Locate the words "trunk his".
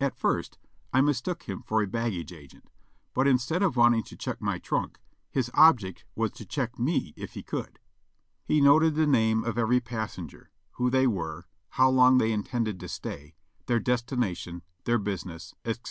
4.58-5.48